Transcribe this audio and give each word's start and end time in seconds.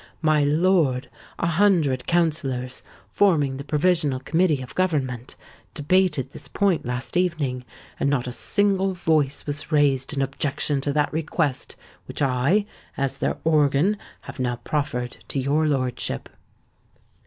My 0.23 0.43
lord, 0.43 1.11
a 1.37 1.45
hundred 1.45 2.07
councillors, 2.07 2.81
forming 3.11 3.57
the 3.57 3.63
Provisional 3.63 4.19
Committee 4.19 4.63
of 4.63 4.73
Government, 4.73 5.35
debated 5.75 6.31
this 6.31 6.47
point 6.47 6.83
last 6.87 7.15
evening; 7.15 7.63
and 7.99 8.09
not 8.09 8.25
a 8.25 8.31
single 8.31 8.95
voice 8.95 9.45
was 9.45 9.71
raised 9.71 10.11
in 10.11 10.23
objection 10.23 10.81
to 10.81 10.93
that 10.93 11.13
request 11.13 11.75
which 12.07 12.19
I, 12.23 12.65
as 12.97 13.19
their 13.19 13.37
organ, 13.43 13.95
have 14.21 14.39
now 14.39 14.55
proffered 14.55 15.17
to 15.27 15.39
your 15.39 15.67
lordship." 15.67 16.29